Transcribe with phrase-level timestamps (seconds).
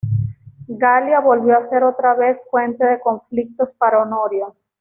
[0.67, 4.55] Galia volvió a ser otra vez fuente de conflictos para Honorio.